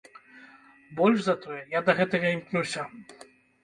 Больш 1.01 1.19
за 1.27 1.35
тое, 1.45 1.61
я 1.77 1.85
да 1.91 1.99
гэтага 2.03 2.37
імкнуся! 2.41 2.93